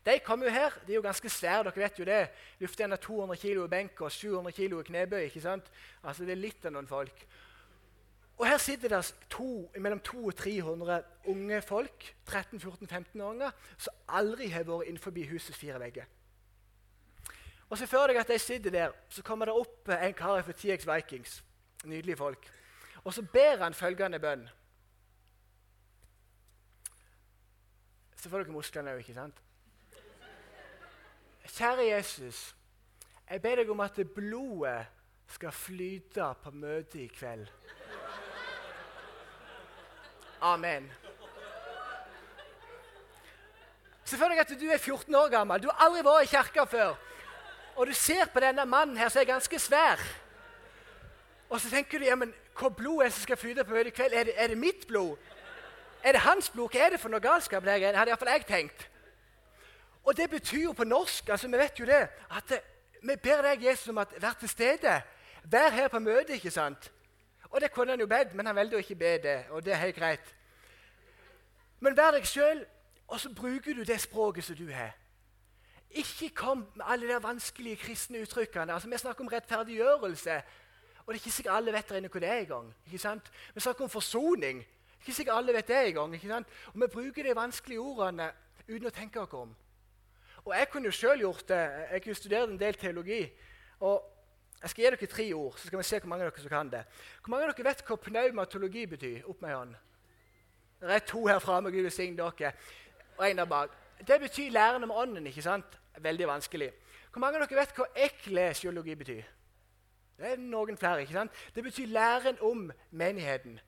[0.05, 0.73] De kom jo her.
[0.85, 1.63] De er jo ganske svære.
[1.63, 2.29] dere vet jo det.
[2.59, 5.19] Lufter gjerne 200 kg i benk og 700 kg i knebøy.
[5.23, 5.71] ikke sant?
[6.03, 7.25] Altså Det er litt av noen folk.
[8.37, 14.63] Og Her sitter det to, mellom 200 og 300 unge folk, 13-14-15-åringer, som aldri har
[14.67, 16.05] vært innenfor husets fire vegger.
[17.69, 20.51] Og så Før deg at de sitter der, så kommer det opp en kar fra
[20.51, 21.43] TX Vikings.
[21.83, 22.51] Nydelige folk.
[23.03, 24.49] Og så ber han følgende bønn.
[28.15, 29.41] Så får dere musklene òg, ikke sant?
[31.55, 32.55] Kjære Jesus,
[33.29, 34.85] jeg ber deg om at blodet
[35.31, 37.45] skal flyte på møtet i kveld.
[40.41, 40.89] Amen.
[44.03, 46.65] Se for deg at du er 14 år gammel, du har aldri vært i kirka
[46.67, 46.91] før.
[47.75, 50.03] Og du ser på denne mannen her som er ganske svær.
[51.49, 53.93] Og så tenker du ja, men hva blod er det som skal flyte på møtet
[53.93, 54.13] i kveld?
[54.13, 55.15] Er det, er det, mitt blod?
[56.03, 56.75] Er det hans blod?
[56.75, 57.63] Hva er det for noe galskap?
[57.63, 58.89] Det hadde iallfall jeg tenkt.
[60.05, 62.53] Og det betyr jo på norsk altså vi vet jo det, at
[63.01, 65.01] vi ber deg, Jesus, om at vær til stede.
[65.43, 66.29] Vær her på møtet.
[66.29, 66.91] ikke sant?
[67.49, 69.45] Og det kunne han jo bedt, men han velger å ikke be det.
[69.49, 70.35] og det er helt greit.
[71.79, 72.65] Men vær deg sjøl,
[73.07, 74.95] og så bruker du det språket som du har.
[75.89, 78.73] Ikke kom med alle de vanskelige kristne uttrykkene.
[78.73, 80.41] Altså, Vi snakker om rettferdiggjørelse.
[81.05, 82.73] Og det er ikke sikkert alle vet hva det er engang.
[82.85, 84.65] Vi snakker om forsoning.
[84.99, 86.45] Ikke sikkert alle vet det engang.
[86.73, 88.31] Og vi bruker de vanskelige ordene
[88.67, 89.55] uten å tenke oss om.
[90.45, 91.55] Og Jeg kunne jo sjøl gjort det.
[91.91, 93.31] Jeg har studert en del teologi.
[93.79, 94.11] og
[94.61, 96.49] Jeg skal gi dere tre ord, så skal vi se hvor mange av dere som
[96.49, 96.83] kan det.
[97.21, 99.23] Hvor mange av dere vet hva pneumatologi betyr?
[99.25, 99.75] Opp med hånden.
[100.81, 101.71] Det er to her framme.
[101.71, 102.51] Gud velsigne dere.
[103.17, 103.69] Og en der bak.
[104.07, 105.27] Det betyr læren om ånden.
[105.27, 105.79] ikke sant?
[105.97, 106.71] Veldig vanskelig.
[107.11, 109.23] Hvor mange av dere vet hva eklesiologi betyr?
[110.17, 111.01] Det er noen flere.
[111.01, 111.31] ikke sant?
[111.55, 113.59] Det betyr læren om menigheten.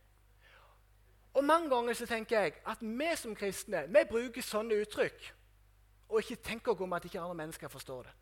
[1.33, 5.33] Og Mange ganger så tenker jeg at vi som kristne vi bruker sånne uttrykk
[6.09, 8.15] og ikke tenk dere om at ikke andre mennesker forstår det.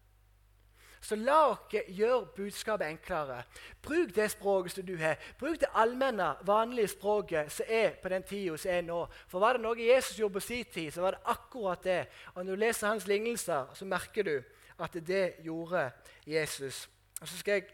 [1.06, 3.43] Så la oss gjøre budskapet enklere.
[3.82, 5.19] Bruk det språket som du har.
[5.38, 9.02] Bruk det allmenne, vanlige språket som er på den tida som er nå.
[9.30, 12.00] For var det noe Jesus gjorde på sin tid, så var det akkurat det.
[12.34, 14.36] Og når du leser hans lignelser, så merker du
[14.82, 15.91] at det gjorde
[16.26, 16.89] Jesus.
[17.21, 17.69] Og Så skal jeg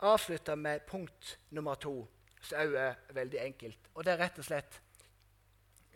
[0.00, 2.06] avslutte med punkt nummer to,
[2.40, 3.90] som òg er veldig enkelt.
[3.94, 4.80] Og det er rett og slett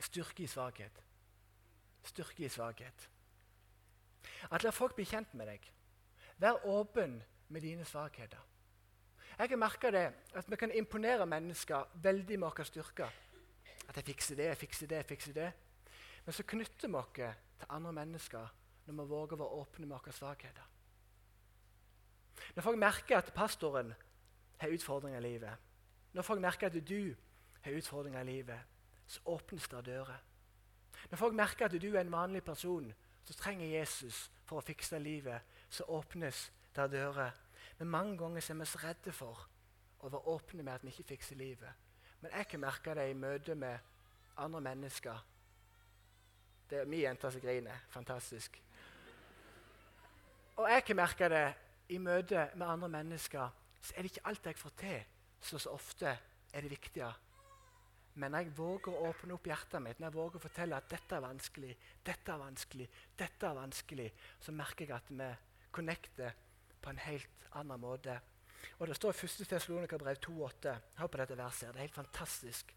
[0.01, 1.03] styrke i svakhet.
[2.03, 3.11] Styrke i svakhet.
[4.51, 5.67] At la folk bli kjent med deg.
[6.41, 8.41] Vær åpen med dine svakheter.
[9.39, 13.09] Jeg har merka det at vi kan imponere mennesker veldig med vår styrke.
[13.89, 15.53] At jeg fikser det, jeg fikser det, jeg fikser det.
[16.25, 18.53] Men så knytter vi oss til andre mennesker
[18.87, 20.67] når vi våger å være åpne med våre svakheter.
[22.55, 23.93] Når folk merker at pastoren
[24.61, 25.57] har utfordringer i livet,
[26.13, 27.15] når folk merker at du
[27.65, 28.61] har utfordringer i livet,
[29.07, 30.21] så åpnes det dører.
[31.11, 32.93] Når folk merker at du er en vanlig person
[33.25, 37.37] som trenger Jesus for å fikse livet, så åpnes der dører.
[37.79, 39.47] Men mange ganger er vi så redde for
[40.01, 41.87] å være åpne med at vi ikke fikser livet.
[42.21, 43.79] Men jeg kan merke det i møte med
[44.37, 45.23] andre mennesker.
[46.71, 47.87] Det er min jente som griner.
[47.91, 48.61] Fantastisk.
[50.57, 51.47] Og jeg kan merke det
[51.89, 53.49] i møte med andre mennesker.
[53.81, 55.03] Så er det ikke alt jeg får til,
[55.41, 56.19] så så ofte
[56.53, 57.13] er det viktige.
[58.15, 61.17] Men jeg våger å åpne opp hjertet mitt, når jeg våger å fortelle at dette
[61.17, 64.09] er vanskelig, dette er vanskelig, dette er vanskelig,
[64.43, 65.29] så merker jeg at vi
[65.71, 66.35] connecter
[66.83, 68.19] på en helt annen måte.
[68.79, 69.49] Og Det står i 1.
[69.49, 70.77] Tessalonikerbrev 2,8.
[70.99, 71.71] Hør på dette verset.
[71.73, 72.75] Det er helt fantastisk.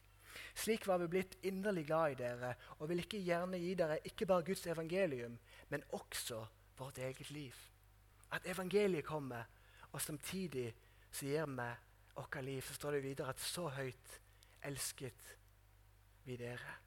[0.55, 4.25] Slik var vi blitt inderlig glad i dere og vil ikke gjerne gi dere ikke
[4.29, 5.37] bare Guds evangelium,
[5.69, 6.39] men også
[6.77, 7.53] vårt eget liv.
[8.33, 9.45] At evangeliet kommer,
[9.91, 10.73] og samtidig
[11.11, 11.69] så gir vi
[12.15, 12.61] vårt liv.
[12.61, 14.19] Så står det videre at så høyt
[14.67, 15.29] elsket
[16.23, 16.77] vi dere.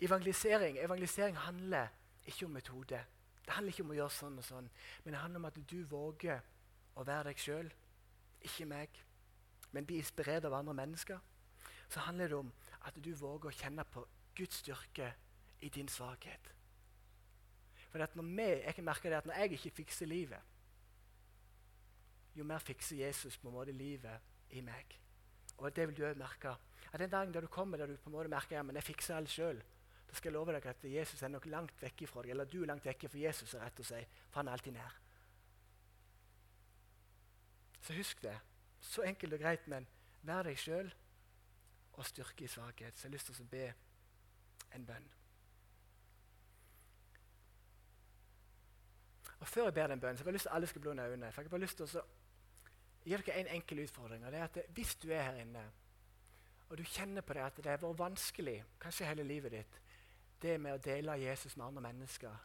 [0.00, 1.88] Evangelisering, evangelisering handler
[2.26, 3.00] ikke om metode.
[3.44, 4.70] Det handler ikke om å gjøre sånn og sånn,
[5.04, 6.42] men det handler om at du våger
[6.98, 7.70] å være deg sjøl.
[8.44, 9.00] Ikke meg,
[9.72, 11.18] men bli inspirert av andre mennesker.
[11.88, 12.52] Så handler det om
[12.86, 14.04] at du våger å kjenne på
[14.36, 15.10] Guds styrke
[15.64, 16.52] i din svakhet.
[17.88, 20.54] For at når vi, jeg kan merke det at når jeg ikke fikser livet,
[22.36, 24.92] jo mer fikser Jesus på en måte livet i meg.
[25.58, 26.54] Og det vil du òg merke.
[26.92, 28.84] At Den dagen der du kommer der du på en måte merker ja, men jeg
[28.84, 29.62] fikser alt sjøl,
[30.08, 32.30] da skal jeg love deg at Jesus er nok langt vekk fra deg.
[32.30, 34.72] Eller du er langt vekk fra Jesus, er rett å si, for han er alltid
[34.72, 34.94] nær.
[37.82, 38.38] Så husk det.
[38.80, 39.86] Så enkelt og greit, men
[40.22, 40.88] vær deg sjøl
[41.92, 42.96] og styrke i svakhet.
[42.96, 43.66] Så jeg har lyst til å be
[44.76, 45.10] en bønn.
[49.38, 51.02] Og Før jeg ber den bønnen, så har jeg lyst til at alle skal blunde
[51.02, 51.32] øynene.
[51.32, 52.04] For jeg har bare lyst til å
[53.04, 54.24] gi dere en enkel utfordring.
[54.26, 55.64] og det er at Hvis du er her inne,
[56.68, 59.80] og du kjenner på det at det har vært vanskelig, kanskje hele livet ditt,
[60.42, 62.36] det med å dele Jesus med andre mennesker,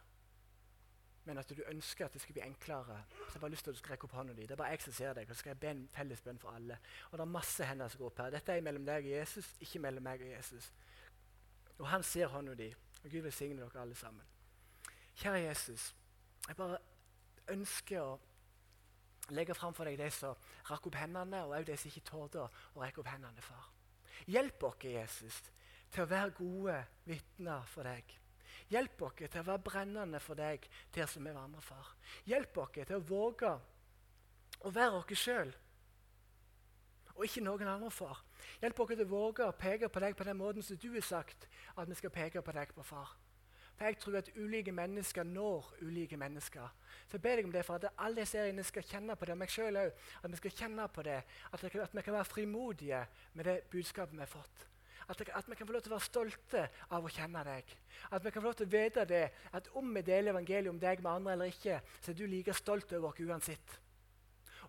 [1.24, 3.78] men at du ønsker at det skal bli enklere, så jeg bare lyst til at
[3.80, 4.42] du rekke opp hånda di.
[4.42, 6.38] Det er bare jeg som ser deg, og så skal jeg be en felles bønn
[6.38, 6.76] for alle.
[7.10, 8.34] Og det er masse hender som går opp her.
[8.34, 10.68] Dette er mellom deg og Jesus, ikke mellom meg og Jesus.
[11.78, 12.68] Og han ser hånda di,
[13.02, 14.26] og Gud velsigne dere alle sammen.
[15.14, 15.94] Kjære Jesus,
[16.48, 16.78] jeg bare
[17.48, 18.18] ønsker å
[19.32, 20.36] legge fram for deg de som
[20.68, 23.70] rakk opp hendene, og også de som ikke torde å rekke opp hendene, far.
[24.30, 25.40] Hjelp oss, Jesus,
[25.92, 26.76] til å være gode
[27.08, 28.14] vitner for deg.
[28.72, 31.94] Hjelp oss til å være brennende for deg der som vi vandrer, far.
[32.28, 33.52] Hjelp oss til å våge
[34.64, 35.52] å være oss sjøl,
[37.14, 38.24] og ikke noen andre, far.
[38.62, 41.04] Hjelp oss til å våge å peke på deg på den måten som du har
[41.06, 43.14] sagt at vi skal peke på deg på, far.
[43.74, 46.74] For jeg tror at ulike mennesker når ulike mennesker.
[47.08, 49.34] Så jeg ber deg om det for at alle disse inne skal kjenne på det,
[49.34, 50.04] og meg sjøl òg.
[50.22, 51.18] At vi skal kjenne på det,
[51.52, 53.02] at, vi kan være frimodige
[53.34, 54.68] med det budskapet vi har fått.
[55.08, 56.62] At, vi kan få lov til å være stolte
[56.96, 57.74] av å kjenne deg.
[58.10, 60.78] At vi kan få lov til å vite det, at om vi deler evangeliet om
[60.80, 63.80] deg med andre eller ikke, så er du like stolt over oss uansett.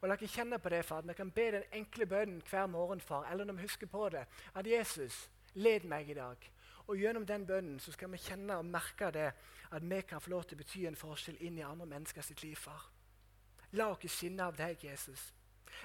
[0.02, 2.68] Og la oss kjenne på det, far, at vi kan be den enkle bønnen hver
[2.68, 6.50] morgen, far, eller når vi husker på det, at Jesus, led meg i dag.
[6.88, 9.32] Og gjennom den bønnen så skal vi kjenne og merke det,
[9.72, 12.56] at vi kan få lov til å bety en forskjell inn i andre sitt liv,
[12.56, 12.92] far.
[13.74, 15.34] La oss skinne av deg, Jesus.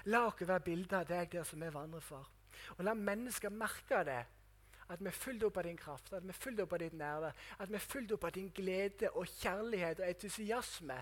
[0.04, 2.28] La oss være bilder av deg der som vi vandrer, far.
[2.76, 4.22] Og la mennesker merke det.
[4.90, 6.94] At vi er fulgt opp av din kraft, at vi er fulgt opp av ditt
[6.98, 10.96] nærvær, at vi er fulgt opp av din glede og kjærlighet og entusiasme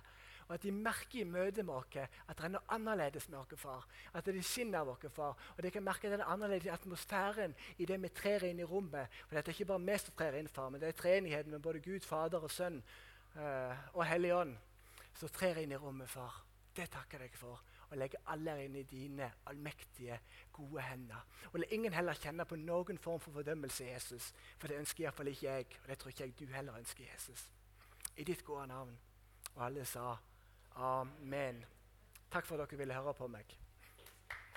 [0.48, 3.60] og at de merker i møte med oss at det er noe annerledes med oss,
[3.60, 3.84] far.
[4.16, 5.36] At det skinner av oss, far.
[5.56, 9.12] Og de kan merke den annerledes atmosfæren i det vi trer inn i rommet.
[9.26, 11.62] For det er ikke bare vi som trer inn, far, men det er treenigheten med
[11.64, 12.80] både Gud, Fader og Sønn
[13.36, 14.56] uh, og Hellig Ånd
[15.18, 16.44] som trer inn i rommet, far.
[16.74, 17.64] Det takker jeg deg for.
[17.88, 20.18] Og legger alle inn i dine allmektige,
[20.52, 21.24] gode hender.
[21.52, 24.30] Og la ingen heller kjenne på noen form for fordømmelse, Jesus.
[24.60, 27.48] For det ønsker iallfall ikke jeg, og det tror ikke jeg du heller ønsker, Jesus.
[28.16, 28.92] I ditt gode navn.
[29.54, 30.12] Og alle sa
[30.78, 31.64] Amen.
[32.30, 33.56] Takk for at dere ville høre på meg.